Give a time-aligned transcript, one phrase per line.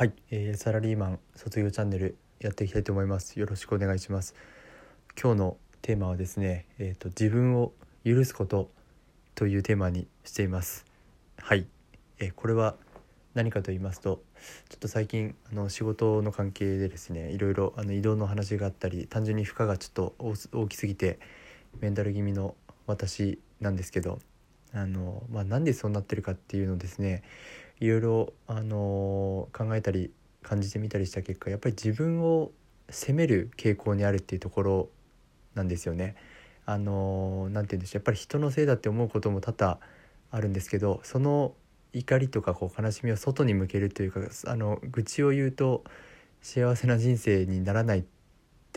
[0.00, 3.38] はい、えーサラリーマン卒業チャンネルやっていきたいと思います。
[3.38, 4.34] よろしくお願いします。
[5.22, 8.70] 今日のテーマはですね、えっ、と自分を許すこと
[9.34, 10.86] というテーマにしています。
[11.36, 11.66] はい、
[12.18, 12.76] えーこれは
[13.34, 14.22] 何かと言いますと、
[14.70, 21.18] ちょっと最近あの仕事の関係でですね、いろいろあの移動の話があったり、単純に負荷がちょっと大きすぎて
[21.80, 22.54] メンタル気味の
[22.86, 24.18] 私なんですけど、
[24.72, 27.22] あのまあなんでそうなってるかっていうのをですね。
[27.80, 30.10] いろいろ、あの考えたり
[30.42, 32.52] 感じてみたりした結果やっぱり自分を
[32.90, 34.88] 責める傾向にあるっていうところ
[35.54, 36.14] なんですよね。
[36.66, 39.78] あのなんて言うんでしょうやっぱり人のせいだって思うことも多々
[40.30, 41.54] あるんですけどその
[41.92, 45.82] 怒りとかこう悲しみを外に向けるというかあの愚痴を言うと
[46.42, 48.04] 幸せな人生にならないっ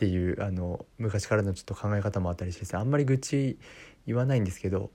[0.04, 3.58] ていうあの昔からのちょっと考え方もあったりしてですねあんまり愚痴
[4.06, 4.90] 言わないんですけど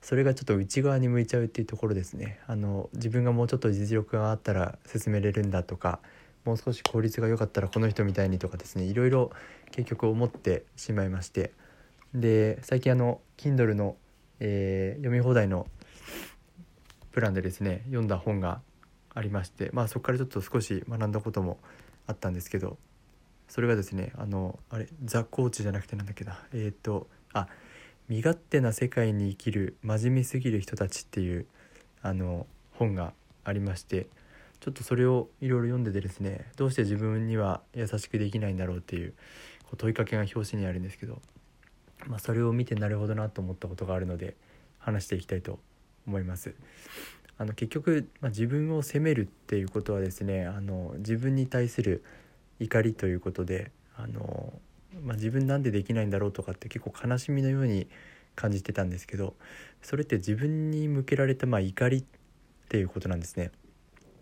[0.00, 2.40] それがちょっと内側に向いちゃうっていうところですね。
[2.46, 6.00] あの自分がもうちょっと実力があったら進めれるんだとか
[6.46, 9.30] もう少し効率が良かったらこの人みたいにとかですねいろいろ
[9.70, 11.52] 結局思ってしまいまして。
[12.14, 13.96] で最近あの Kindle の、
[14.40, 15.66] えー読み放題の
[17.12, 18.62] プランでですね読んだ本が
[19.12, 21.58] ありましてまあそこからちょっと少し学んだことも
[22.06, 22.78] あったんですけど
[23.48, 27.48] それがですねあのあれザ・コーチじゃなくてなんだっけなえっ、とあ
[28.08, 31.46] 身勝手な世界に生きる真面目すぎる人たちっていう
[32.02, 33.14] あの本が
[33.44, 34.08] ありまして
[34.60, 39.14] ちょっとそれをいろいろ読んでてですねどうして自分には優しくできないんだろうっていう
[39.64, 41.20] こう問いかけが表紙にあるんですけど、
[42.06, 44.36] まあ、それを見てなるほどなと思ったことがあるので
[44.78, 45.58] 話していきたいと
[46.06, 46.54] 思います。
[47.36, 52.04] あの結局、まあ、自分を責めるっていうことはですねあの自分に対する
[52.60, 54.52] 怒りということであの
[55.02, 57.88] まあ、自分なんでできないんだろうとかって結構悲しみのように
[58.36, 59.34] 感じてたんですけど
[59.82, 62.04] それって自分に向けられたまあ怒りっ
[62.68, 63.50] ていうことなんですね。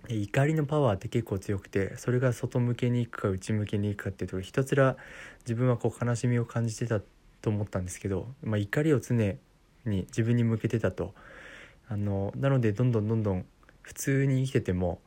[0.08, 4.96] 怒りのパワーって結構強くてそれが外向けに行くか内向けに行くかっていうところひたすら
[5.44, 7.00] 自分はこう悲しみを感じてた
[7.40, 9.38] と思ったんですけど、まあ、怒りを常に
[9.84, 11.14] 自分に向けてたと
[11.88, 13.46] あのなのでどんどんどんどん
[13.82, 15.00] 普通に生きてても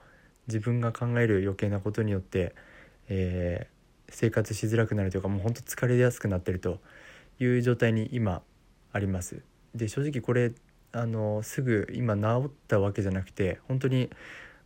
[0.48, 2.54] 自分が考える余計なことによって、
[3.10, 3.76] えー
[4.10, 6.80] 生活しづらくなるというかもうほんと疲れやすくなってると
[7.40, 8.42] いう状態に今
[8.92, 9.42] あります。
[9.74, 10.54] で正直これ
[10.94, 14.10] あのすぐ今治ったわけじゃなくて本当に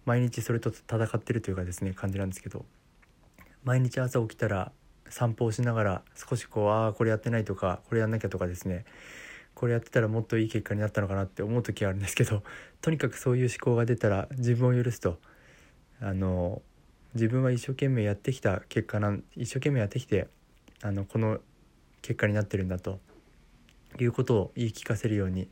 [0.05, 2.65] 毎日それと戦ってるというかですね感じなんですけど
[3.63, 4.71] 毎日朝起きたら
[5.09, 8.85] 散歩をしながら少しこうああこれやってないとかこれやんなきゃとかですね
[9.55, 12.43] これやってたらもっといい結果になったのかなって思う時があるんですけど
[12.81, 15.17] とにかくそういう思考が出たら自分を許すと
[15.99, 16.61] あの
[17.13, 20.27] 自分は一生懸命やってきた結果なん一生懸命やってきて
[20.81, 21.39] あのこの
[22.01, 22.99] 結果になってるんだと
[23.99, 25.49] いうことを言い聞かせるように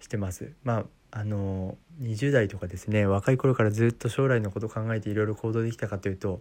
[0.00, 0.52] してます。
[0.64, 0.84] まあ
[1.16, 6.40] あの20代とかですね若い頃からずっと将来のこと考えていろいろ行動できたかというと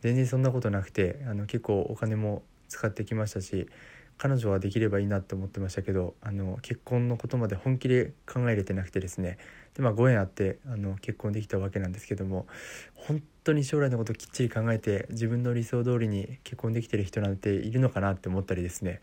[0.00, 3.68] 全然そんなことなくてあの結構お金も使ってきましたし
[4.16, 9.38] 彼女はできればいいなって思ってましたけどあの結婚のことまで本気で考えれてなくてですね
[9.74, 12.46] で、まあ、ご縁あってあの結婚できたわけなんですけども
[12.94, 19.00] 本当に将来のことをきっちり考えて自分の理想通りに結婚できてる人なんているのかなって思ったりですね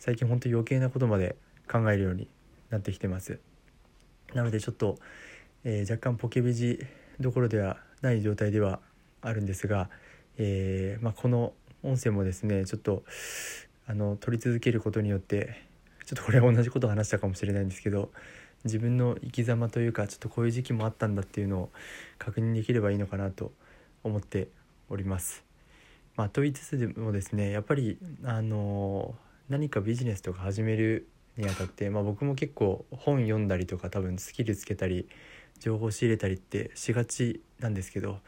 [0.00, 1.36] 最近本当余計なことまで
[1.70, 2.28] 考えるように
[2.70, 3.38] なってきてます。
[4.34, 4.98] なのでちょっと、
[5.62, 6.84] えー若干ポケベジ
[7.20, 8.80] どころではない状態では
[9.22, 9.88] あるんですが、
[10.36, 13.04] えーまあ、この音声もですねちょっと
[13.86, 15.56] あの取り続けることによって
[16.06, 18.10] ちょっとこれは同じことを話したかもしれないんですけど
[18.64, 21.70] 自分の生き様というかちょっとこういう時期もあったんだっていうのを
[22.18, 23.52] 確認できればいいのかなと
[24.02, 24.48] 思って
[24.88, 25.44] おります。
[26.16, 29.16] まあ、と言いつつでもですねやっぱりあの
[29.48, 35.08] 何かビジネスとか始めるにあたって、まあ、僕も結構本読んだりとか多分スキルつけたり
[35.58, 38.18] 情報仕入れたりってしがちなんですけど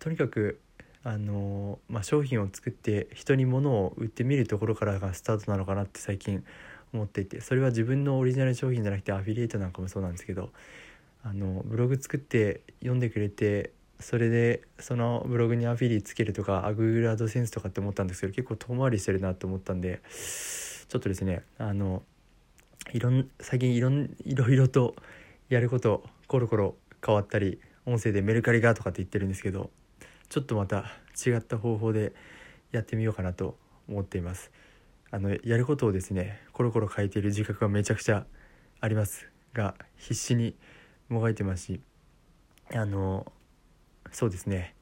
[0.00, 0.60] とにかく
[1.06, 6.44] あの、まあ、商品を作って人に物を売ってみるところからがスタートなのかなって最近
[6.92, 10.50] 思っていてそれは自分のオリジナル商品じゃなくてアフィリエイトなんかもそうなんですけど
[11.22, 22.02] あのブログ作って読んでくれてそれでそのブログにアフィリつけるとかあ Google アドセンスとかって思ったんですけど結構遠回りしてるなと思ったんでちょっとですねあの
[22.92, 24.96] いろん最近いろんいろいろと
[25.50, 26.74] やることコロコロ
[27.04, 29.70] 変わったり音声でメルカリがとかって言ってるんですけど
[30.28, 30.84] ちょっとまた
[31.26, 32.12] 違った方法で
[32.72, 33.56] やってみようかなと
[33.88, 34.50] 思っています。
[35.10, 38.26] あのやることをですねコロコロ変えている自覚がめちゃくちゃ
[38.80, 40.56] ありますが必死に
[41.08, 41.80] もがいてますし
[42.74, 43.30] あの
[44.12, 44.74] そうですね。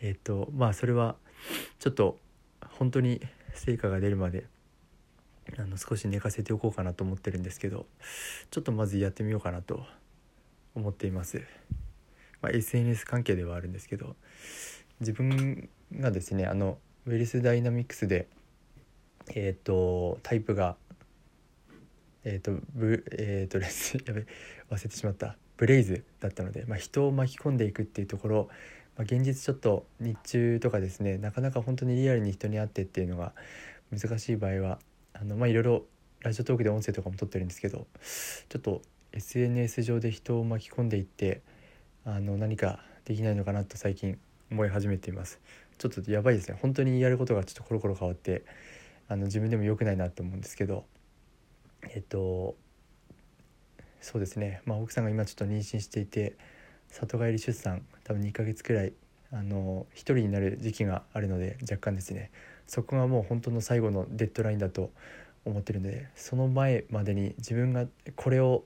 [0.00, 1.16] えっ、とまあそれは
[1.78, 2.18] ちょっと
[2.78, 3.20] 本当に
[3.54, 4.46] 成果が出るまで
[5.58, 7.86] あの少し寝かせておこうかなと思ってるんですけど
[8.50, 9.84] ちょっとまずやってみようかなと
[10.74, 11.42] 思っています、
[12.42, 14.16] まあ、SNS 関係ではあるんですけど
[15.00, 18.28] 自分がですねあのウェルスダイナミクスで
[19.34, 20.76] えっ、ー、とタイプが
[22.24, 24.26] えっ、ー、とブえっ、ー、とですやべ
[24.70, 25.36] 忘れてしまった。
[25.60, 28.48] ブレイズだったので、まあ、人を巻き込んでいくっていうところ、
[28.96, 33.34] まあ、現実ちょっと日中とかですねなかなか本当にリアルに人に会ってっていうのが
[33.92, 34.78] 難しい場合は
[35.12, 35.82] あのまあいろいろ
[36.20, 37.86] ラジオトークで音声とかも撮ってるんですけど
[38.48, 38.80] ちょっと
[39.12, 41.42] SNS 上で人を巻き込んでいって
[42.04, 44.18] あの何かできないのかなと最近
[44.50, 45.40] 思い始めています。
[45.78, 46.58] ちょっとやばいですね。
[46.60, 48.44] 本当にやることがちょっとコロコロ変わって
[49.08, 50.84] あの自分でも良くないなと思うんですけど。
[51.88, 52.56] えっと
[54.00, 54.62] そうですね。
[54.64, 56.36] まあ奥さんが今ちょっと妊娠していて
[56.88, 58.92] 里帰り出産多分2ヶ月くらい
[59.32, 62.30] あの1人になる時期があるので若干ですね。
[62.66, 64.90] そこがもう本当の最後のデッドラインだと
[65.44, 68.64] 思ってるのでその前までに自分がこれを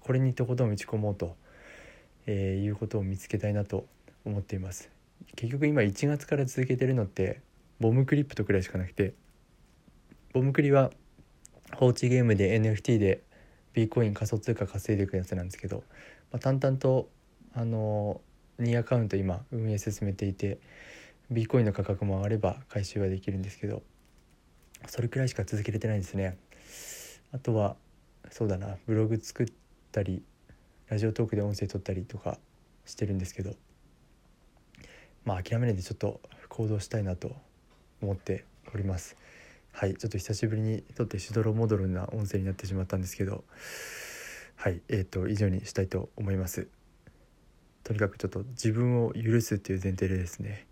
[0.00, 1.36] これにとことん打ち込もうと、
[2.26, 3.86] えー、いうことを見つけたいなと
[4.24, 4.90] 思っています。
[5.36, 7.40] 結局今1月から続けてるのって
[7.78, 9.14] ボムクリップとくらいしかなくて
[10.32, 10.90] ボムクリは
[11.74, 13.22] 放置ゲームで NFT で
[13.72, 15.84] B コイン仮想通貨稼いでいくやつなんですけど、
[16.32, 17.08] まあ、淡々と
[17.54, 18.20] あの
[18.60, 20.58] 2アカウント今運営進めていて
[21.30, 23.82] B コインの価格も上がれば回収はできるんですけど
[24.86, 26.38] それくらいしか続けれてないんですね。
[27.32, 27.76] あとは
[28.30, 29.46] そうだなブログ作っ
[29.92, 30.22] たり
[30.90, 32.36] ラジオトークで音声撮ったりとか
[32.84, 33.54] してるんですけど
[35.24, 37.30] まあ諦めないでちょっと行動したいなと
[38.02, 38.44] 思って
[38.74, 39.16] おります。
[39.72, 43.44] はいちょっと久しぶりに撮ってしどろもどろな音声になってしまったんですけど
[44.56, 46.66] はいえーと以上にしたいと思います。
[47.84, 50.66] とにかくちょっと自分を許すっていう前提でですね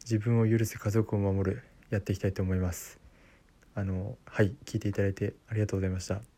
[0.00, 3.00] 自分を許す家族を守るやっていきたいと思います。
[3.74, 6.37] あのはい聞いていただいてありがとうございました。